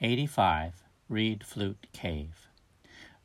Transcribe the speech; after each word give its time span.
85. 0.00 0.84
Reed 1.08 1.42
Flute 1.44 1.88
Cave. 1.92 2.46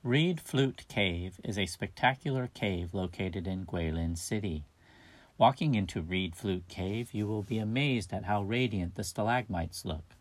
Reed 0.02 0.42
Flute 0.42 0.88
Cave 0.88 1.39
is 1.44 1.55
a 1.55 1.68
spectacular 1.68 2.47
cave 2.47 2.96
located 2.96 3.46
in 3.46 3.68
Guilin 3.68 4.18
City. 4.18 4.63
Walking 5.38 5.75
into 5.75 6.01
Reed 6.01 6.36
Flute 6.36 6.67
Cave, 6.67 7.13
you 7.13 7.28
will 7.28 7.44
be 7.44 7.59
amazed 7.59 8.12
at 8.12 8.23
how 8.23 8.41
radiant 8.41 8.96
the 8.96 9.04
stalagmites 9.04 9.86
look. 9.86 10.15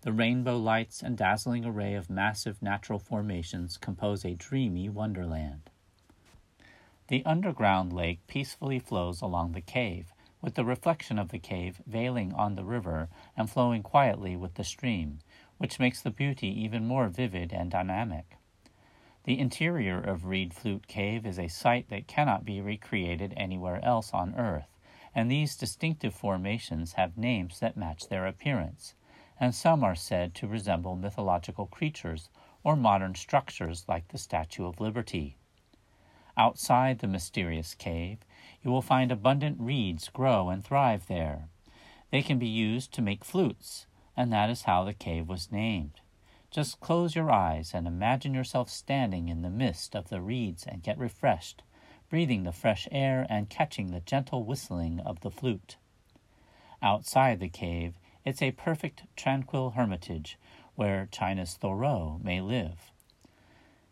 The 0.00 0.14
rainbow 0.14 0.56
lights 0.56 1.02
and 1.02 1.14
dazzling 1.14 1.66
array 1.66 1.92
of 1.92 2.08
massive 2.08 2.62
natural 2.62 2.98
formations 2.98 3.76
compose 3.76 4.24
a 4.24 4.32
dreamy 4.32 4.88
wonderland. 4.88 5.68
The 7.08 7.22
underground 7.26 7.92
lake 7.92 8.26
peacefully 8.26 8.78
flows 8.78 9.20
along 9.20 9.52
the 9.52 9.60
cave, 9.60 10.14
with 10.40 10.54
the 10.54 10.64
reflection 10.64 11.18
of 11.18 11.28
the 11.28 11.38
cave 11.38 11.82
veiling 11.86 12.32
on 12.32 12.54
the 12.54 12.64
river 12.64 13.10
and 13.36 13.50
flowing 13.50 13.82
quietly 13.82 14.36
with 14.36 14.54
the 14.54 14.64
stream, 14.64 15.18
which 15.62 15.78
makes 15.78 16.02
the 16.02 16.10
beauty 16.10 16.48
even 16.48 16.84
more 16.84 17.06
vivid 17.06 17.52
and 17.52 17.70
dynamic. 17.70 18.36
The 19.22 19.38
interior 19.38 20.00
of 20.00 20.24
Reed 20.24 20.52
Flute 20.52 20.88
Cave 20.88 21.24
is 21.24 21.38
a 21.38 21.46
sight 21.46 21.88
that 21.88 22.08
cannot 22.08 22.44
be 22.44 22.60
recreated 22.60 23.32
anywhere 23.36 23.78
else 23.84 24.12
on 24.12 24.34
Earth, 24.34 24.66
and 25.14 25.30
these 25.30 25.54
distinctive 25.54 26.16
formations 26.16 26.94
have 26.94 27.16
names 27.16 27.60
that 27.60 27.76
match 27.76 28.08
their 28.08 28.26
appearance, 28.26 28.94
and 29.38 29.54
some 29.54 29.84
are 29.84 29.94
said 29.94 30.34
to 30.34 30.48
resemble 30.48 30.96
mythological 30.96 31.66
creatures 31.66 32.28
or 32.64 32.74
modern 32.74 33.14
structures 33.14 33.84
like 33.86 34.08
the 34.08 34.18
Statue 34.18 34.66
of 34.66 34.80
Liberty. 34.80 35.36
Outside 36.36 36.98
the 36.98 37.06
mysterious 37.06 37.76
cave, 37.76 38.18
you 38.64 38.72
will 38.72 38.82
find 38.82 39.12
abundant 39.12 39.60
reeds 39.60 40.08
grow 40.08 40.48
and 40.48 40.64
thrive 40.64 41.06
there. 41.06 41.46
They 42.10 42.20
can 42.20 42.40
be 42.40 42.48
used 42.48 42.92
to 42.94 43.00
make 43.00 43.24
flutes, 43.24 43.86
and 44.16 44.32
that 44.32 44.50
is 44.50 44.62
how 44.62 44.84
the 44.84 44.92
cave 44.92 45.28
was 45.28 45.52
named. 45.52 46.00
Just 46.50 46.80
close 46.80 47.14
your 47.14 47.30
eyes 47.30 47.72
and 47.72 47.86
imagine 47.86 48.34
yourself 48.34 48.68
standing 48.68 49.28
in 49.28 49.42
the 49.42 49.50
midst 49.50 49.96
of 49.96 50.10
the 50.10 50.20
reeds 50.20 50.64
and 50.66 50.82
get 50.82 50.98
refreshed, 50.98 51.62
breathing 52.10 52.42
the 52.42 52.52
fresh 52.52 52.86
air 52.90 53.26
and 53.30 53.48
catching 53.48 53.90
the 53.90 54.00
gentle 54.00 54.44
whistling 54.44 55.00
of 55.00 55.20
the 55.20 55.30
flute. 55.30 55.76
Outside 56.82 57.40
the 57.40 57.48
cave, 57.48 57.94
it's 58.24 58.42
a 58.42 58.52
perfect, 58.52 59.04
tranquil 59.16 59.70
hermitage 59.70 60.38
where 60.74 61.08
China's 61.10 61.54
Thoreau 61.54 62.20
may 62.22 62.40
live. 62.40 62.92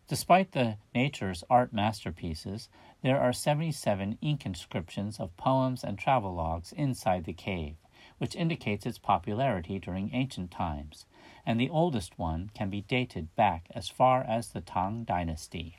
Despite 0.07 0.51
the 0.51 0.77
nature's 0.93 1.43
art 1.49 1.73
masterpieces, 1.73 2.69
there 3.01 3.19
are 3.19 3.33
77 3.33 4.17
ink 4.21 4.45
inscriptions 4.45 5.19
of 5.19 5.35
poems 5.37 5.83
and 5.83 5.97
travelogues 5.97 6.73
inside 6.73 7.23
the 7.23 7.33
cave, 7.33 7.75
which 8.21 8.35
indicates 8.35 8.85
its 8.85 8.99
popularity 8.99 9.79
during 9.79 10.13
ancient 10.13 10.51
times 10.51 11.07
and 11.43 11.59
the 11.59 11.69
oldest 11.69 12.19
one 12.19 12.51
can 12.53 12.69
be 12.69 12.81
dated 12.81 13.35
back 13.35 13.67
as 13.73 13.89
far 13.89 14.21
as 14.21 14.49
the 14.49 14.61
Tang 14.61 15.03
Dynasty. 15.03 15.77